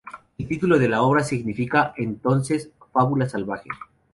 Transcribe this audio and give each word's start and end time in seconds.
El 0.39 0.47
título 0.47 0.79
de 0.79 0.89
la 0.89 1.03
obra 1.03 1.23
significa 1.23 1.93
entonces 1.95 2.71
"fábula 2.91 3.29
salvaje". 3.29 3.69